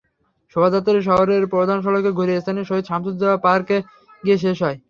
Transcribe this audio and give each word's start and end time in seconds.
শোভাযাত্রাটি 0.55 1.01
শহরের 1.09 1.43
প্রধান 1.53 1.77
সড়ক 1.85 2.05
ঘুরে 2.17 2.33
স্থানীয় 2.41 2.65
শহীদ 2.67 2.85
সামসুজ্জোহা 2.87 3.37
পার্কে 3.45 3.77
গিয়ে 4.23 4.37
শেষ 4.43 4.57
হয়। 4.65 4.77